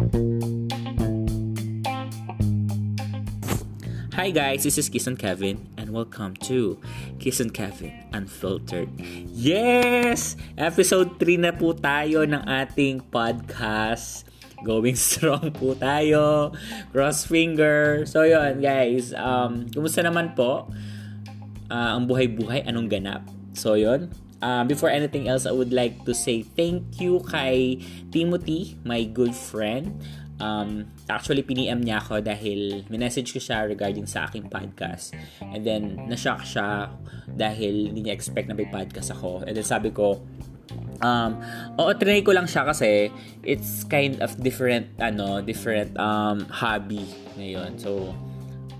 [0.00, 0.08] Hi
[4.32, 6.80] guys, this is Kiss Kevin and welcome to
[7.20, 8.88] Kiss and Kevin Unfiltered.
[9.28, 10.40] Yes!
[10.56, 14.24] Episode 3 na po tayo ng ating podcast.
[14.64, 16.56] Going strong po tayo.
[16.96, 18.08] Cross finger.
[18.08, 20.72] So yun guys, um, kumusta naman po?
[21.68, 23.28] Uh, ang buhay-buhay, anong ganap?
[23.52, 24.08] So yun,
[24.42, 27.80] um, before anything else, I would like to say thank you kay
[28.10, 30.00] Timothy, my good friend.
[30.40, 35.12] Um, actually, piniem niya ako dahil minessage ko siya regarding sa aking podcast.
[35.44, 36.88] And then, na-shock siya
[37.28, 39.44] dahil hindi niya expect na may podcast ako.
[39.44, 40.24] And then sabi ko,
[41.04, 41.36] um,
[41.76, 43.12] oo, trinay ko lang siya kasi
[43.44, 47.04] it's kind of different, ano, different um, hobby
[47.36, 47.76] ngayon.
[47.76, 48.16] So,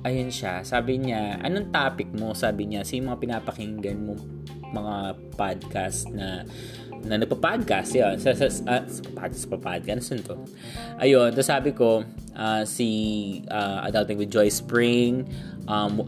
[0.00, 0.64] ayun siya.
[0.64, 2.32] Sabi niya, anong topic mo?
[2.32, 4.39] Sabi niya, sino mga pinapakinggan mo
[4.70, 4.94] mga
[5.34, 6.46] podcast na
[7.00, 8.14] na nagpa-podcast yun.
[8.20, 10.36] Sa, sa, uh, sa podcast, ano to?
[11.00, 12.04] Ayun, tapos sabi ko,
[12.36, 12.88] uh, si
[13.48, 15.24] uh, Adulting with Joy Spring,
[15.64, 16.04] um,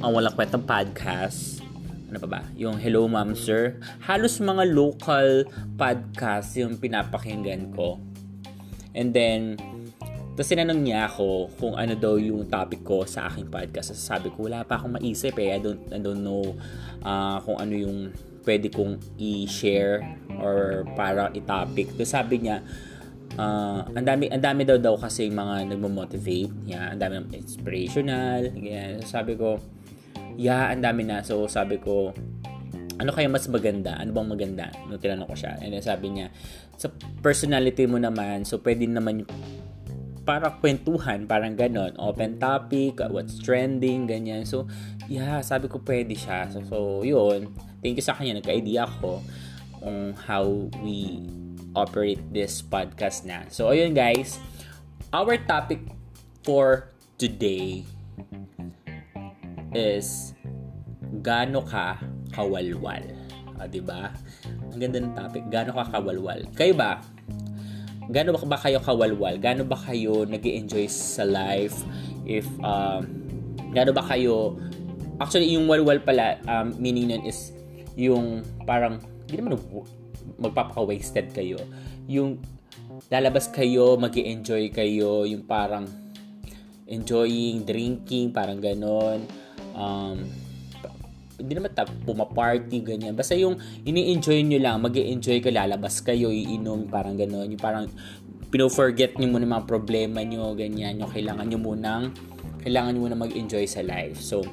[0.00, 1.60] ang walang kwentang podcast,
[2.08, 2.42] ano pa ba?
[2.56, 3.76] Yung Hello Ma'am Sir.
[4.02, 5.44] Halos mga local
[5.76, 8.00] podcast yung pinapakinggan ko.
[8.96, 9.60] And then,
[10.40, 13.92] tapos sinanong niya ako kung ano daw yung topic ko sa aking podcast.
[13.92, 15.52] Sabi ko, wala pa akong maisip eh.
[15.52, 16.56] I don't, I don't know
[17.04, 18.08] uh, kung ano yung
[18.48, 20.00] pwede kong i-share
[20.40, 21.92] or para i-topic.
[22.00, 22.64] So sabi niya,
[23.36, 28.48] uh, ang dami ang dami daw daw kasi mga nagmo-motivate, yeah, ang dami ng inspirational,
[28.48, 28.96] ganyan.
[29.04, 29.60] So, sabi ko,
[30.40, 31.20] yeah, ang dami na.
[31.20, 32.16] So sabi ko,
[32.96, 33.92] ano kaya mas maganda?
[34.00, 34.72] Ano bang maganda?
[34.88, 35.60] No, tinanong ko siya.
[35.60, 36.32] And then sabi niya,
[36.80, 36.88] sa
[37.20, 39.28] personality mo naman, so pwede naman
[40.24, 41.96] para kwentuhan, parang ganon.
[41.96, 44.44] Open topic, what's trending, ganyan.
[44.44, 44.68] So,
[45.08, 46.48] yeah, sabi ko pwede siya.
[46.52, 47.50] So, so yun.
[47.80, 48.38] Thank you sa kanya.
[48.38, 49.24] Nagka-idea ako
[49.80, 51.24] on how we
[51.72, 53.48] operate this podcast na.
[53.48, 54.36] So, ayun guys.
[55.10, 55.82] Our topic
[56.46, 57.82] for today
[59.74, 60.34] is
[61.22, 61.98] gaano ka
[62.30, 63.02] kawalwal.
[63.60, 64.14] Ah, 'di ba?
[64.70, 65.42] Ang ganda ng topic.
[65.50, 66.46] Gaano ka kawalwal?
[66.54, 67.02] Kayo ba?
[68.10, 69.38] Gaano ba, kayo kawalwal?
[69.38, 71.86] Gaano ba kayo nag enjoy sa life?
[72.26, 73.06] If um
[73.70, 74.58] gaano ba kayo
[75.22, 77.54] actually yung walwal pala um, meaning nun is
[77.94, 78.98] yung parang
[79.28, 79.60] hindi naman
[80.40, 81.60] magpapaka-wasted kayo.
[82.10, 82.42] Yung
[83.12, 85.86] lalabas kayo, mag enjoy kayo, yung parang
[86.90, 89.22] enjoying, drinking, parang ganon.
[89.76, 90.26] Um,
[91.40, 93.16] hindi naman ta pumaparty, ganyan.
[93.16, 93.56] Basta yung
[93.88, 97.48] ini-enjoy nyo lang, mag enjoy ka, lalabas kayo, iinom, parang ganon.
[97.48, 97.88] Yung parang
[98.52, 101.00] pino-forget nyo muna mga problema nyo, ganyan.
[101.00, 102.04] Yung kailangan nyo munang,
[102.60, 104.20] kailangan nyo muna mag-enjoy sa life.
[104.20, 104.44] So,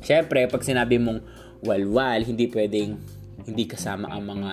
[0.00, 1.20] syempre, pag sinabi mong
[1.62, 2.96] walwal, hindi pwedeng
[3.42, 4.50] hindi kasama ang mga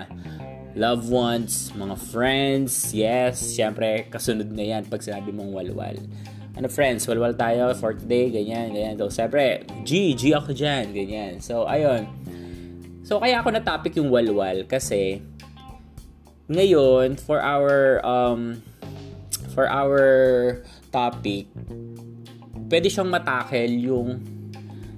[0.76, 2.94] loved ones, mga friends.
[2.94, 5.98] Yes, syempre, kasunod na yan pag sinabi mong walwal
[6.60, 9.00] ano friends, walwal tayo for today, ganyan, ganyan.
[9.00, 11.40] So, syempre, G, G ako dyan, ganyan.
[11.40, 12.04] So, ayun.
[13.08, 15.24] So, kaya ako na-topic yung walwal kasi
[16.52, 18.60] ngayon, for our, um,
[19.56, 20.04] for our
[20.92, 21.48] topic,
[22.68, 24.20] pwede siyang matakel yung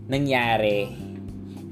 [0.09, 0.89] nangyari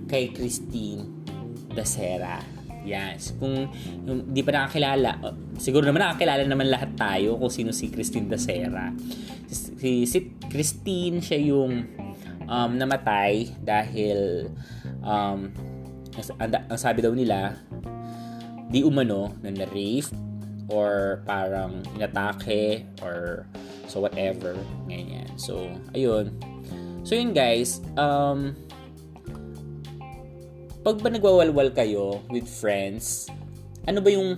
[0.05, 1.25] kay Christine
[1.73, 2.45] Dacera.
[2.85, 3.33] Yes.
[3.41, 3.65] Kung
[4.05, 5.17] yung, di pa nakakilala,
[5.59, 8.95] siguro naman nakakilala naman lahat tayo kung sino si Christine Dacera
[9.49, 11.85] si, si Christine siya yung
[12.49, 14.49] um, namatay dahil
[15.05, 15.53] um,
[16.41, 17.55] ang, ang sabi daw nila
[18.69, 20.09] di umano na na-rape
[20.69, 23.49] or parang inatake or
[23.89, 24.53] so whatever
[24.85, 25.25] ganyan.
[25.33, 25.65] So
[25.97, 26.37] ayun.
[27.01, 28.53] So yun guys um
[30.85, 33.25] pag ba nagwawalwal kayo with friends
[33.89, 34.37] ano ba yung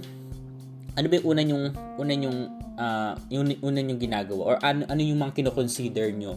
[0.95, 1.63] ano ba yung una yung
[1.99, 2.37] una yung
[2.75, 6.35] uh, yung una yung ginagawa or ano, ano yung mga kino-consider nyo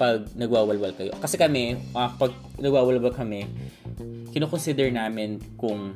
[0.00, 1.12] pag nagwawalwal kayo.
[1.20, 3.44] Kasi kami, uh, pag nagwawalwal kami,
[4.32, 5.92] kino-consider namin kung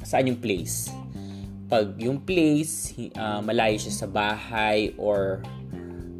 [0.00, 0.88] saan yung place.
[1.68, 5.44] Pag yung place, uh, malayo siya sa bahay or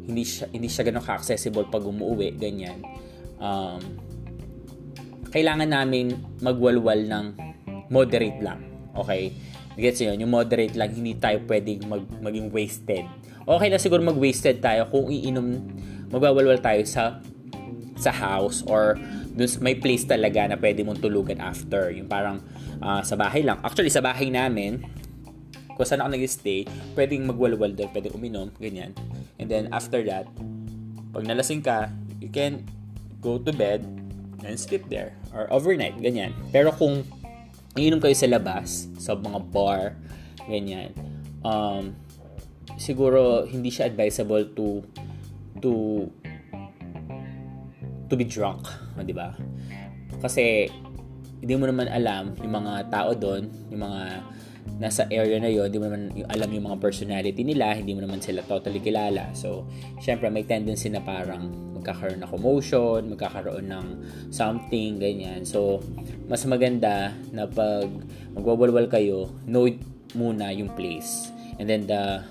[0.05, 2.85] hindi siya, hindi siya ganun ka-accessible pag umuwi, ganyan.
[3.41, 3.81] Um,
[5.33, 6.13] kailangan namin
[6.45, 7.25] magwalwal ng
[7.89, 8.61] moderate lang.
[8.93, 9.33] Okay?
[9.79, 10.19] Gets yun?
[10.19, 13.07] Yung moderate lang, hindi tayo pwedeng mag, maging wasted.
[13.47, 15.63] Okay na siguro mag-wasted tayo kung iinom,
[16.11, 17.23] magwawalwal tayo sa
[17.99, 18.95] sa house or
[19.35, 21.91] dun may place talaga na pwede mong tulugan after.
[21.95, 22.43] Yung parang
[22.83, 23.59] uh, sa bahay lang.
[23.63, 24.83] Actually, sa bahay namin,
[25.79, 26.67] kung saan ako nag-stay,
[26.99, 28.91] pwedeng magwalwal doon, pwedeng uminom, ganyan.
[29.39, 30.27] And then, after that,
[31.15, 31.87] pag nalasing ka,
[32.19, 32.67] you can
[33.23, 33.87] go to bed
[34.43, 35.15] and sleep there.
[35.31, 36.35] Or overnight, ganyan.
[36.51, 37.07] Pero kung
[37.79, 39.95] iinom kayo sa labas, sa mga bar,
[40.45, 40.91] ganyan.
[41.41, 41.95] Um,
[42.75, 44.83] siguro hindi siya advisable to
[45.63, 45.71] to
[48.11, 48.67] to be drunk,
[48.99, 49.31] di ba?
[50.19, 50.67] Kasi
[51.39, 54.03] hindi mo naman alam yung mga tao doon, yung mga
[54.79, 58.19] nasa area na yon, hindi mo naman alam yung mga personality nila, hindi mo naman
[58.19, 59.31] sila totally kilala.
[59.31, 59.65] So,
[60.03, 63.85] syempre may tendency na parang magkakaroon ng commotion, magkakaroon ng
[64.29, 65.47] something, ganyan.
[65.47, 65.79] So,
[66.27, 67.89] mas maganda na pag
[68.35, 69.65] magwawalwal kayo, know
[70.13, 71.31] muna yung place.
[71.59, 72.23] And then the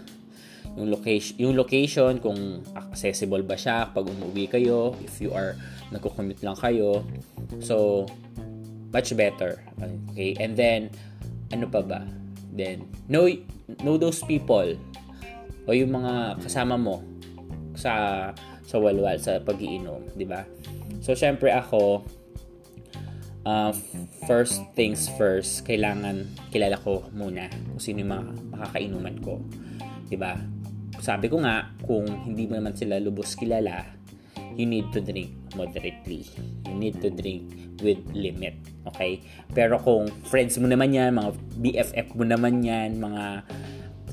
[0.79, 5.59] yung location, yung location kung accessible ba siya pag umuwi kayo, if you are
[5.91, 7.03] nagko-commute lang kayo.
[7.59, 8.06] So,
[8.93, 9.59] much better.
[10.12, 10.37] Okay?
[10.39, 10.94] And then,
[11.51, 12.05] ano pa ba?
[12.55, 13.27] Then, know,
[13.83, 14.77] know those people
[15.69, 17.05] o yung mga kasama mo
[17.77, 18.33] sa
[18.69, 20.44] sa walwal, sa pagiinom, di ba?
[21.00, 22.05] So, syempre ako,
[23.49, 23.73] uh,
[24.29, 29.41] first things first, kailangan kilala ko muna kung sino yung mga makakainuman ko.
[30.20, 30.37] Ba?
[31.00, 33.88] Sabi ko nga, kung hindi mo naman sila lubos kilala,
[34.59, 36.29] you need to drink moderately.
[36.69, 38.59] You need to drink with limit.
[38.93, 39.25] Okay?
[39.56, 43.49] Pero kung friends mo naman yan, mga BFF mo naman yan, mga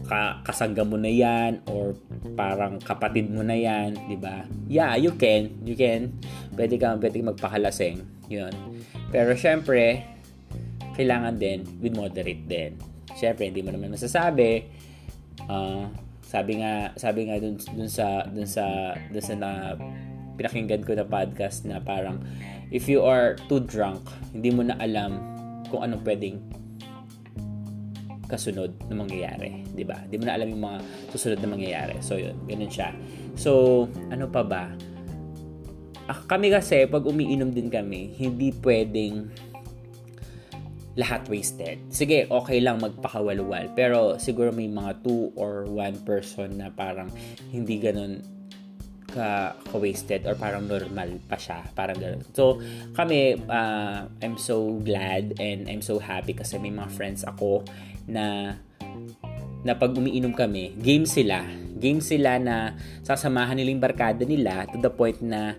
[0.06, 1.98] ka kasangga mo na yan or
[2.38, 4.46] parang kapatid mo na yan, 'di ba?
[4.70, 5.52] Yeah, you can.
[5.66, 6.16] You can.
[6.54, 8.06] Pwede kang pwede kang magpakalaseng.
[8.30, 8.54] 'Yun.
[9.10, 10.06] Pero syempre,
[10.96, 12.78] kailangan din with moderate din.
[13.16, 14.66] Syempre, hindi mo naman masasabi
[15.50, 15.86] uh,
[16.26, 19.52] sabi nga sabi nga dun, dun sa dun sa dun sa na
[20.36, 22.20] pinakinggan ko na podcast na parang
[22.74, 24.04] if you are too drunk,
[24.36, 25.16] hindi mo na alam
[25.72, 26.44] kung anong pwedeng
[28.26, 30.02] kasunod na mangyayari, 'di ba?
[30.06, 30.80] Hindi mo na alam yung mga
[31.14, 31.96] susunod na mangyayari.
[32.02, 32.92] So yun, ganun siya.
[33.36, 33.52] So,
[34.10, 34.72] ano pa ba?
[36.06, 39.28] Ah, kami kasi pag umiinom din kami, hindi pwedeng
[40.96, 41.84] lahat wasted.
[41.92, 43.76] Sige, okay lang magpakawalwal.
[43.76, 47.12] Pero siguro may mga two or one person na parang
[47.52, 48.24] hindi ganun
[49.12, 51.64] ka, ka-wasted or parang normal pa siya.
[51.76, 52.24] Parang gano'n.
[52.32, 52.60] So,
[52.96, 57.64] kami, uh, I'm so glad and I'm so happy kasi may mga friends ako
[58.06, 58.56] na
[59.66, 61.42] na pag umiinom kami, game sila.
[61.76, 65.58] Game sila na sasamahan nila yung barkada nila to the point na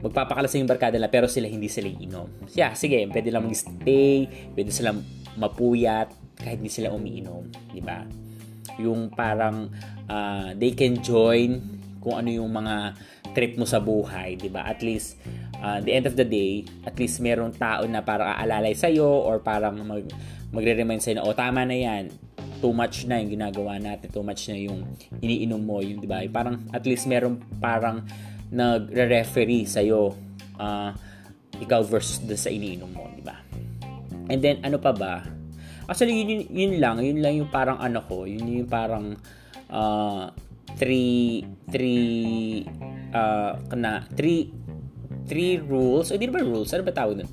[0.00, 2.48] magpapakalasing yung barkada nila pero sila hindi sila iinom.
[2.56, 4.96] Yeah, sige, pwede lang mag-stay, pwede sila
[5.36, 6.10] mapuyat
[6.40, 8.02] kahit hindi sila umiinom, di ba?
[8.80, 9.70] Yung parang
[10.08, 11.60] uh, they can join
[12.02, 12.98] kung ano yung mga
[13.32, 14.66] trip mo sa buhay, 'di ba?
[14.66, 15.16] At least
[15.62, 19.06] uh, the end of the day, at least merong tao na parang aalalay sa iyo
[19.06, 20.04] or parang mag
[20.52, 22.12] magre-remind sa na, oh tama na 'yan.
[22.60, 24.84] Too much na yung ginagawa natin, too much na yung
[25.22, 26.20] iniinom mo, yung 'di ba?
[26.28, 28.04] Parang at least merong parang
[28.52, 30.12] nagre-referee sa iyo
[30.60, 30.92] uh,
[31.56, 33.40] ikaw versus dun sa iniinom mo, 'di ba?
[34.28, 35.24] And then ano pa ba?
[35.82, 37.02] Actually, yun, yun, lang.
[37.02, 38.22] Yun lang yung parang ano ko.
[38.22, 39.18] Yun yung parang
[39.66, 40.30] uh,
[40.78, 42.64] three three
[43.12, 44.48] uh kana three
[45.26, 46.10] three rules.
[46.10, 46.72] O di ba rules?
[46.74, 47.30] Ano ba tawag nun?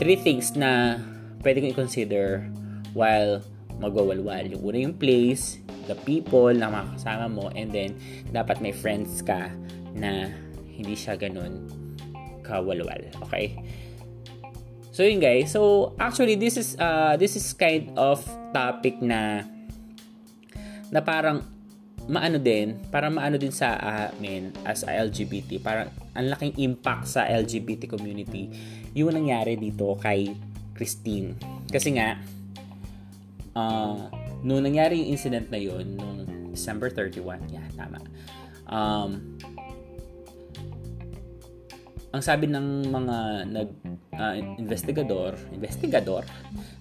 [0.00, 0.96] Three things na
[1.44, 2.46] pwede kong i-consider
[2.96, 3.44] while
[3.80, 4.44] magwawalwal.
[4.50, 7.96] Yung una yung place the people na makakasama mo and then
[8.30, 9.50] dapat may friends ka
[9.96, 10.30] na
[10.70, 11.66] hindi siya ganun
[12.46, 13.00] kawalwal.
[13.28, 13.58] Okay?
[14.90, 15.54] So yun guys.
[15.54, 18.20] So actually this is uh this is kind of
[18.52, 19.46] topic na
[20.90, 21.46] na parang
[22.10, 27.22] maano din, para maano din sa amin as a LGBT, parang ang laking impact sa
[27.30, 28.50] LGBT community
[28.98, 30.34] yung nangyari dito kay
[30.74, 31.38] Christine.
[31.70, 32.18] Kasi nga,
[33.54, 34.10] uh,
[34.42, 38.02] nung nangyari yung incident na yun, nung December 31, yeah, tama.
[38.66, 39.38] Um,
[42.10, 43.16] ang sabi ng mga
[43.54, 43.70] nag
[44.18, 46.26] uh, investigador, investigador,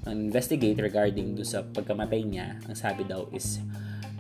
[0.10, 3.62] ang investigate regarding do sa pagkamatay niya, ang sabi daw is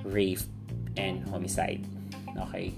[0.05, 0.58] rape
[0.99, 1.87] and homicide.
[2.35, 2.75] Okay?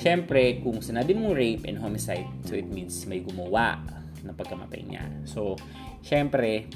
[0.00, 3.84] Siyempre, kung sinabi mong rape and homicide, so it means may gumawa
[4.24, 5.04] ng pagkamatay niya.
[5.28, 5.60] So,
[6.00, 6.72] siyempre,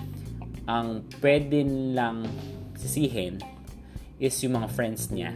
[0.69, 1.65] ang pwede
[1.97, 2.29] lang
[2.77, 3.41] sisihin
[4.21, 5.33] is yung mga friends niya.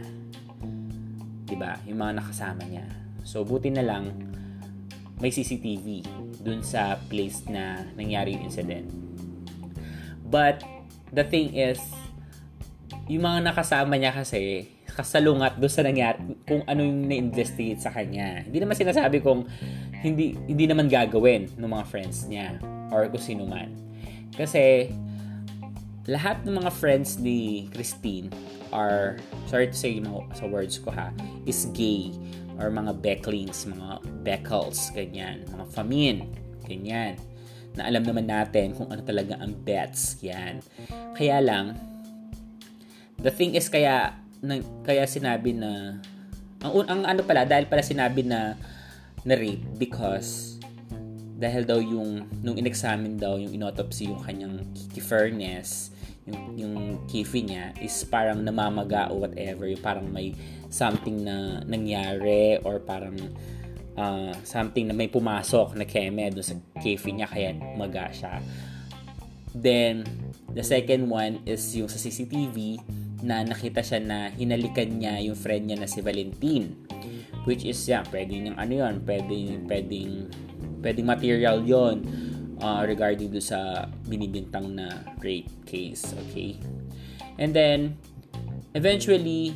[1.45, 1.77] 'Di ba?
[1.85, 2.85] Yung mga nakasama niya.
[3.25, 4.09] So, buti na lang
[5.19, 6.05] may CCTV
[6.39, 8.87] dun sa place na nangyari yung incident.
[10.23, 10.63] But,
[11.11, 11.81] the thing is,
[13.11, 18.43] yung mga nakasama niya kasi, kasalungat doon sa nangyari, kung ano yung na-investigate sa kanya.
[18.43, 19.47] Hindi naman sinasabi kung
[20.03, 22.59] hindi hindi naman gagawin ng mga friends niya
[22.91, 23.71] or kung sino man.
[24.35, 24.91] Kasi
[26.11, 28.27] lahat ng mga friends ni Christine
[28.75, 29.15] are,
[29.47, 29.95] sorry to say
[30.35, 31.15] sa words ko ha,
[31.47, 32.11] is gay
[32.59, 36.27] or mga becklings, mga beckles, ganyan, mga famin,
[36.67, 37.15] ganyan
[37.77, 40.63] na alam naman natin kung ano talaga ang bets yan.
[41.13, 41.77] Kaya lang,
[43.21, 45.99] the thing is kaya na, kaya sinabi na
[46.59, 48.55] ang, ang ano pala dahil pala sinabi na
[49.23, 50.59] na rape because
[51.39, 54.59] dahil daw yung nung inexamine daw yung inotopsy yung kanyang
[54.99, 55.95] furnace
[56.27, 56.75] yung, yung
[57.07, 60.35] kifi niya is parang namamaga o whatever yung parang may
[60.69, 63.17] something na nangyari or parang
[63.97, 68.39] uh, something na may pumasok na keme doon sa kifi niya kaya maga siya.
[69.51, 70.05] Then
[70.53, 72.79] the second one is yung sa CCTV
[73.19, 76.75] na nakita siya na hinalikan niya yung friend niya na si Valentin.
[77.47, 80.11] Which is, yeah, pwedeng yung ano yun, pwedeng, pwedeng,
[80.83, 82.03] pwedeng material yon
[82.59, 86.13] uh, regarding do sa binibintang na rape case.
[86.27, 86.59] Okay?
[87.39, 87.95] And then,
[88.75, 89.55] eventually,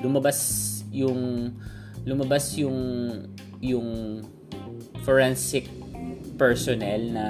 [0.00, 1.52] lumabas yung
[2.02, 2.78] lumabas yung
[3.62, 4.20] yung
[5.06, 5.70] forensic
[6.34, 7.26] personnel na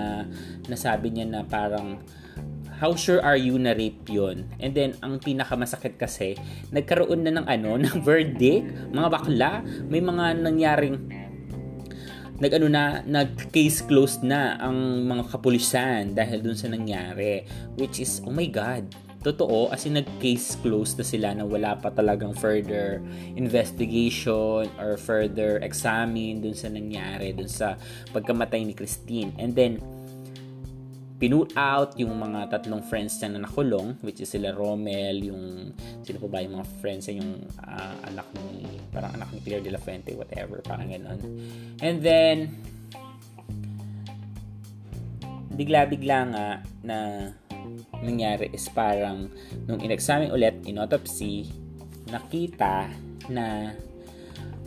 [0.66, 2.00] nasabi niya na parang
[2.82, 4.50] how sure are you na rape yun?
[4.58, 6.34] And then, ang pinakamasakit kasi,
[6.74, 10.98] nagkaroon na ng ano, ng verdict, mga bakla, may mga nangyaring
[12.42, 17.46] nag-ano na, nag-case closed na ang mga kapulisan dahil dun sa nangyari.
[17.78, 18.90] Which is, oh my God,
[19.22, 22.98] totoo, as in nag-case closed na sila na wala pa talagang further
[23.38, 27.78] investigation or further examine dun sa nangyari, dun sa
[28.10, 29.30] pagkamatay ni Christine.
[29.38, 29.78] And then,
[31.22, 35.70] pinu out yung mga tatlong friends niya na nakulong which is sila Romel yung
[36.02, 39.62] sino pa ba yung mga friends niya yung uh, anak ni parang anak ni Claire
[39.62, 41.22] de la Fuente whatever parang ganoon
[41.78, 42.50] and then
[45.54, 46.46] bigla-bigla nga
[46.82, 47.30] na
[48.02, 49.30] nangyari is parang
[49.70, 51.46] nung inexamine ulit in autopsy
[52.10, 52.90] nakita
[53.30, 53.78] na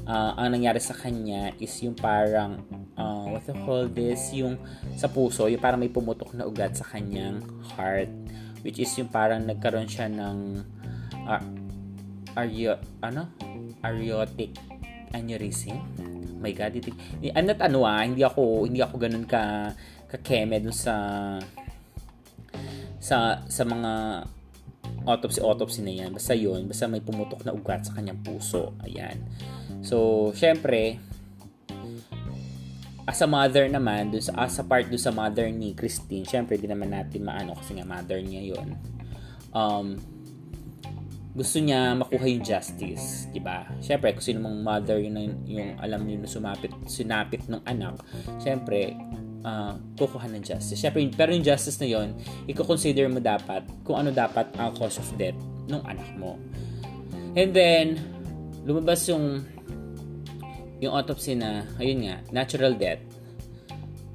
[0.07, 2.63] uh, ang nangyari sa kanya is yung parang
[2.97, 4.59] uh, what to call this, yung
[4.95, 7.43] sa puso, yung parang may pumutok na ugat sa kanyang
[7.75, 8.11] heart.
[8.65, 10.37] Which is yung parang nagkaroon siya ng
[11.29, 11.43] uh,
[12.35, 13.29] aryo, ano?
[13.85, 14.57] Aortic
[15.13, 15.77] aneurysm.
[15.77, 16.91] Oh my God, iti,
[17.31, 19.71] I'm not ano ah, hindi ako, hindi ako ganun ka,
[20.09, 20.95] ka-keme dun sa,
[22.99, 24.25] sa, sa mga
[25.05, 29.21] autopsy autopsy na yan basta yun basta may pumutok na ugat sa kanyang puso ayan
[29.85, 30.97] so syempre
[33.05, 36.57] as a mother naman, dun sa, as a part dun sa mother ni Christine, syempre
[36.57, 38.73] di naman natin maano kasi nga mother niya yon
[39.53, 39.93] um,
[41.35, 43.67] gusto niya makuha yung justice, di ba?
[43.83, 47.99] Syempre, kung sino mong mother yun yung, yung alam niyo na sumapit, sinapit ng anak,
[48.39, 48.95] syempre,
[49.43, 50.79] uh, kukuha ng justice.
[50.79, 52.15] Syempre, pero yung justice na yon
[52.47, 55.35] i-consider mo dapat kung ano dapat ang cause of death
[55.67, 56.39] ng anak mo.
[57.35, 57.99] And then,
[58.63, 59.43] lumabas yung
[60.85, 63.01] yung autopsy na, ayun nga, natural death,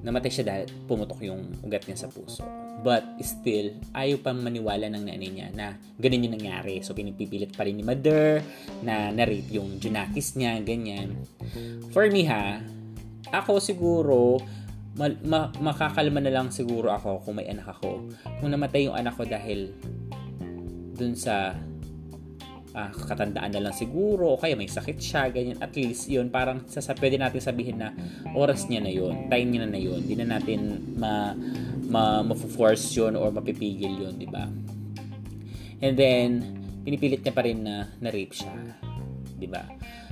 [0.01, 2.45] namatay siya dahil pumutok yung ugat niya sa puso.
[2.81, 6.81] But still, ayaw pa maniwala ng nanay niya na ganun yung nangyari.
[6.81, 8.41] So, pinipipilit pa rin ni mother
[8.81, 11.21] na na-rape yung junakis niya, ganyan.
[11.93, 12.65] For me ha,
[13.29, 14.41] ako siguro,
[14.97, 18.09] ma- ma- makakalma na lang siguro ako kung may anak ako.
[18.41, 19.77] Kung namatay yung anak ko dahil
[20.97, 21.53] dun sa
[22.75, 25.59] uh, katandaan na lang siguro o kaya may sakit siya, ganyan.
[25.59, 27.95] At least yun, parang sasa, pwede natin sabihin na
[28.35, 30.01] oras niya na yun, time niya na na yun.
[30.03, 30.61] Hindi na natin
[30.99, 31.35] ma,
[31.91, 34.47] ma, ma-force yun or mapipigil yun, di ba?
[35.81, 36.29] And then,
[36.85, 38.55] pinipilit niya pa rin na na-rape siya.
[39.41, 39.65] Di ba?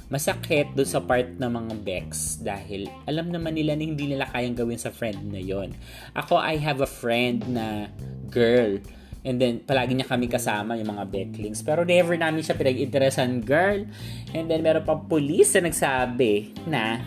[0.08, 4.56] Masakit doon sa part ng mga Bex dahil alam naman nila na hindi nila kayang
[4.56, 5.76] gawin sa friend na yon.
[6.16, 7.92] Ako, I have a friend na
[8.32, 8.80] girl
[9.28, 11.60] And then, palagi niya kami kasama, yung mga backlings.
[11.60, 13.84] Pero never namin siya pinag-interesan, girl.
[14.32, 17.04] And then, meron pa police na nagsabi na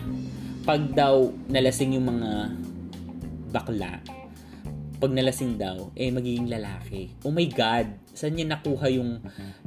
[0.62, 2.30] pag daw nalasing yung mga
[3.50, 3.98] bakla,
[5.02, 7.10] pag nalasing daw, eh magiging lalaki.
[7.26, 7.90] Oh my God!
[8.14, 9.18] Saan niya nakuha yung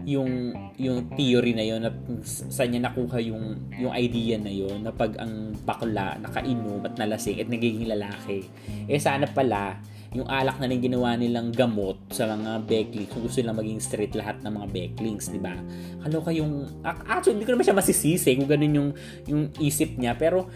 [0.08, 4.96] yung yung theory na yon at saan niya nakuha yung yung idea na yon na
[4.96, 8.48] pag ang bakla nakainom at nalasing at nagiging lalaki.
[8.88, 9.76] Eh sana pala
[10.16, 14.16] yung alak na rin ginawa nilang gamot sa mga backlinks kung gusto nilang maging straight
[14.16, 15.60] lahat ng mga backlinks, di ba?
[16.00, 18.90] Kaloka yung, actually, hindi ko naman siya masisisi kung ganun yung,
[19.28, 20.48] yung isip niya, pero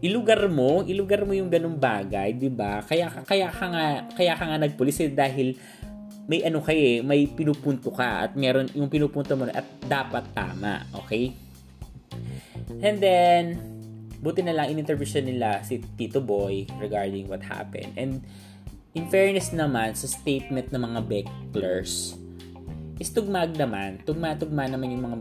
[0.00, 2.80] ilugar mo, ilugar mo yung ganung bagay, 'di ba?
[2.80, 3.84] Kaya kaya ka nga
[4.16, 5.52] kaya ka nga nagpulis eh, dahil
[6.24, 10.88] may ano kay eh, may pinupunto ka at meron yung pinupunto mo at dapat tama,
[10.96, 11.36] okay?
[12.80, 13.44] And then
[14.20, 17.92] buti na lang in-interview nila si Tito Boy regarding what happened.
[17.96, 18.24] And
[18.94, 22.18] in fairness naman sa statement ng mga Becklers,
[23.00, 25.16] is tugmag naman, tugma-tugma naman yung mga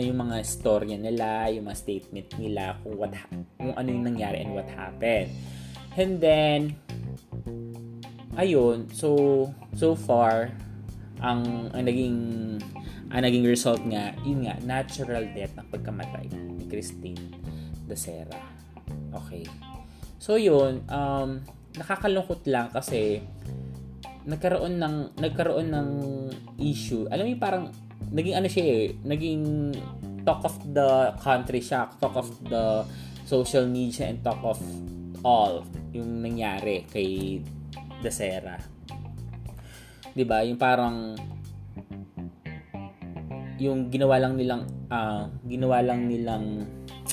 [0.00, 3.12] yung mga storya nila, yung mga statement nila kung what
[3.60, 5.28] kung ano yung nangyari and what happened.
[6.00, 6.80] And then
[8.40, 10.48] ayun, so so far
[11.20, 12.16] ang ang naging
[13.12, 17.20] ang naging result nga, yun nga, natural death ng pagkamatay ni Christine
[17.84, 18.38] Dacera.
[19.12, 19.44] Okay.
[20.16, 21.44] So yun, um,
[21.78, 23.22] nakakalungkot lang kasi
[24.26, 25.88] nagkaroon ng nagkaroon ng
[26.60, 27.06] issue.
[27.08, 27.64] Alam mo parang
[28.10, 29.42] naging ano siya eh, naging
[30.26, 32.84] talk of the country siya, talk of the
[33.24, 34.58] social media and talk of
[35.22, 35.62] all
[35.94, 37.40] yung nangyari kay
[38.00, 38.58] Dacera.
[40.12, 40.42] 'Di ba?
[40.42, 41.14] Yung parang
[43.60, 46.64] yung ginawa lang nilang uh, ginawa lang nilang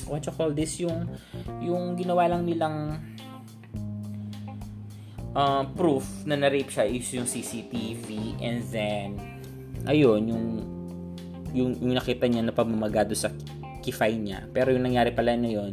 [0.08, 1.04] what you call this yung
[1.60, 2.96] yung ginawa lang nilang
[5.38, 9.22] uh, proof na na-rape siya is yung CCTV and then
[9.86, 10.46] ayun yung
[11.53, 13.32] yung, yung nakita niya na pamamagado sa
[13.79, 14.44] kifay niya.
[14.51, 15.72] Pero yung nangyari pala na yun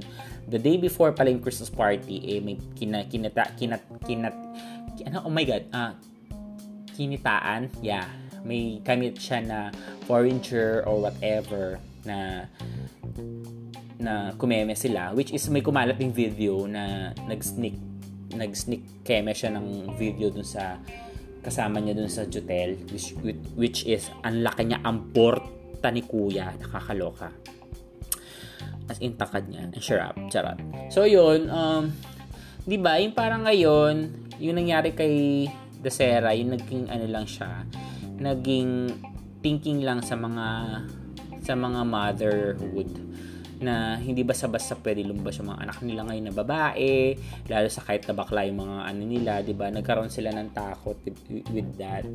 [0.48, 4.36] the day before pala yung Christmas party eh may kina, kinata kinat kinat
[5.08, 5.96] ano oh my god ah
[6.94, 8.06] kinitaan yeah.
[8.44, 9.72] May kamit siya na
[10.04, 12.44] foreigner or whatever na
[13.96, 17.93] na kumeme sila which is may kumalat yung video na nag-sneak
[18.34, 20.78] nag-sneak keme siya ng video dun sa
[21.44, 23.12] kasama niya dun sa Jutel which,
[23.54, 26.52] which is ang laki niya ang porta ni kuya.
[26.56, 27.28] Nakakaloka.
[28.88, 29.68] As in takad niya.
[29.80, 30.58] Sure up charot
[30.90, 31.92] so yun um
[32.64, 34.08] di ba yung parang ngayon
[34.40, 35.46] yung nangyari kay
[35.84, 37.68] Desera yung naging ano lang siya
[38.16, 38.88] naging
[39.44, 40.46] thinking lang sa mga
[41.44, 42.88] sa mga motherhood
[43.60, 47.14] na hindi basta-basta pwede lumbas yung mga anak nila ngayon na babae,
[47.46, 49.70] lalo sa kahit na bakla yung mga ano nila, 'di ba?
[49.70, 52.06] Nagkaroon sila ng takot with, that.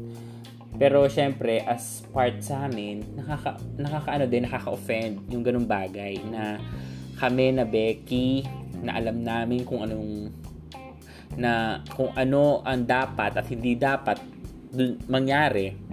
[0.78, 6.62] Pero syempre, as part sa amin, nakaka nakakaano din, nakaka-offend yung ganung bagay na
[7.20, 8.48] kami na Becky
[8.80, 10.32] na alam namin kung anong
[11.36, 14.18] na kung ano ang dapat at hindi dapat
[15.10, 15.90] mangyari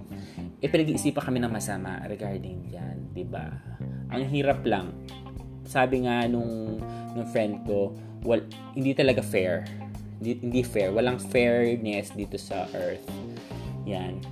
[0.56, 3.44] eh pinag-iisipan kami ng masama regarding yan, 'di ba?
[4.08, 4.88] Ang hirap lang.
[5.66, 6.78] Sabi nga nung
[7.12, 9.66] nung friend ko, well, hindi talaga fair.
[10.18, 10.94] Hindi, hindi fair.
[10.94, 13.04] Walang fairness dito sa earth.
[13.84, 14.22] Yan.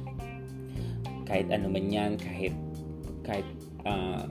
[1.28, 2.54] Kahit ano man yan, kahit
[3.24, 3.46] kahit
[3.84, 4.24] uh,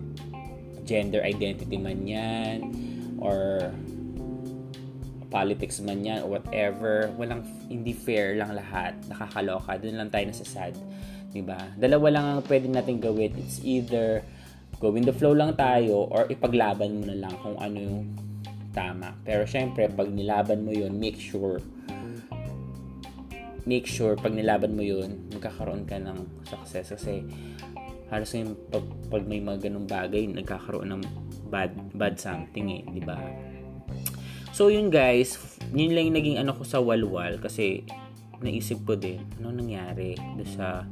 [0.86, 2.69] gender identity man yan
[3.17, 3.71] or
[5.34, 8.93] politics man yan or whatever, walang hindi fair lang lahat.
[9.10, 9.78] Nakakaloka.
[9.82, 10.78] Doon lang tayo nasasad.
[11.34, 11.58] 'di ba?
[11.73, 13.34] Dalawa lang ang pwede nating gawin.
[13.41, 14.21] It's either
[14.84, 18.04] go with the flow lang tayo or ipaglaban mo na lang kung ano yung
[18.76, 19.15] tama.
[19.24, 21.63] Pero syempre, pag nilaban mo 'yun, make sure
[23.63, 27.24] make sure pag nilaban mo 'yun, magkakaroon ka ng success kasi
[28.12, 31.04] halos yung pag, pag may mga ganung bagay, nagkakaroon ng
[31.48, 33.15] bad bad something eh, 'di ba?
[34.52, 35.39] So yun guys,
[35.72, 37.88] yun lang yung naging ano ko sa walwal kasi
[38.43, 40.84] naisip ko din ano nangyari do sa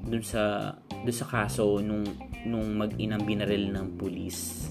[0.00, 0.72] dun sa
[1.04, 2.08] dun sa kaso nung
[2.46, 4.70] nung mag-inang binaril ng pulis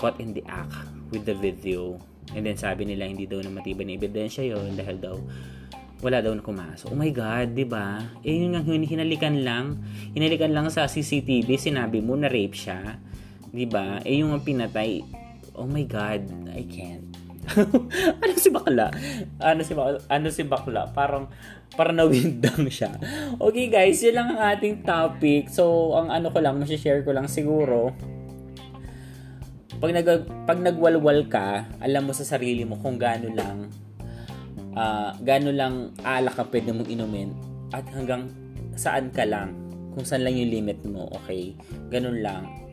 [0.00, 0.74] caught in the act
[1.12, 2.00] with the video
[2.32, 5.16] and then sabi nila hindi daw na matibay na ebidensya yon dahil daw
[6.00, 6.88] wala daw na kumaso.
[6.88, 8.00] Oh my God, di ba?
[8.24, 9.84] Eh, yun nga, hinalikan lang.
[10.16, 12.96] Hinalikan lang sa CCTV, sinabi mo na rape siya.
[13.52, 14.00] Di ba?
[14.00, 15.04] Eh, yung pinatay,
[15.60, 16.24] oh my God,
[16.56, 17.04] I can't.
[18.24, 18.88] ano si bakla?
[19.44, 19.98] Ano si bakla?
[20.08, 20.82] Ano si bakla?
[20.96, 21.28] Parang
[21.74, 22.94] para nawindang siya.
[23.38, 25.50] Okay guys, yun lang ang ating topic.
[25.50, 27.94] So, ang ano ko lang, share ko lang siguro,
[29.80, 30.06] pag, nag,
[30.44, 33.70] pag nagwalwal ka, alam mo sa sarili mo kung gaano lang,
[34.76, 37.30] uh, gaano lang alak ka pwede mong inumin
[37.72, 38.28] at hanggang
[38.76, 39.56] saan ka lang,
[39.96, 41.56] kung saan lang yung limit mo, okay?
[41.88, 42.69] Ganun lang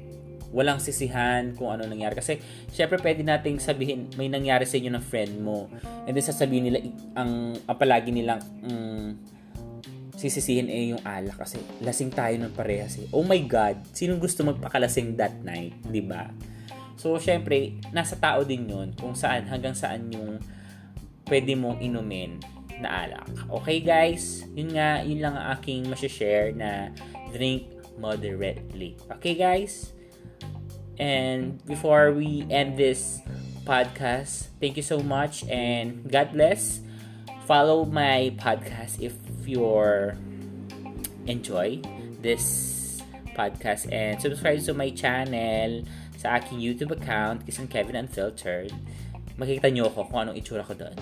[0.51, 2.15] walang sisihan kung ano nangyari.
[2.15, 2.39] Kasi,
[2.71, 5.67] syempre, pwede nating sabihin, may nangyari sa inyo ng friend mo.
[6.07, 6.79] And then, sasabihin nila,
[7.15, 9.17] ang, ang palagi nilang, um,
[10.17, 13.05] sisisihin eh yung alak kasi lasing tayo ng parehas eh.
[13.13, 16.33] Oh my God, sino gusto magpakalasing that night, di ba?
[16.97, 20.41] So, syempre, nasa tao din yun kung saan, hanggang saan yung
[21.29, 22.41] pwede mong inumin
[22.81, 23.29] na alak.
[23.61, 24.49] Okay, guys?
[24.57, 26.89] Yun nga, yun lang ang aking masashare na
[27.29, 27.69] drink
[28.01, 28.97] moderately.
[29.21, 29.96] Okay, guys?
[30.99, 33.21] And before we end this
[33.65, 36.81] podcast, thank you so much and God bless.
[37.45, 39.13] Follow my podcast if
[39.47, 40.17] you're
[41.27, 41.79] enjoy
[42.21, 43.03] this
[43.35, 45.83] podcast and subscribe to my channel
[46.17, 48.73] sa aking YouTube account, Kisan Kevin Unfiltered.
[49.37, 50.97] Makikita nyo ako kung anong itsura ko doon.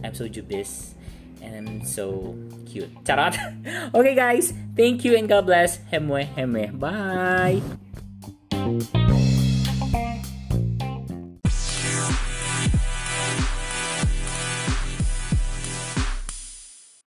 [0.00, 0.96] I'm so jubis
[1.44, 2.32] and I'm so
[2.64, 2.88] cute.
[3.04, 3.36] Charot!
[3.96, 5.84] okay guys, thank you and God bless.
[5.92, 6.72] Hemwe, hemwe.
[6.72, 7.60] Bye!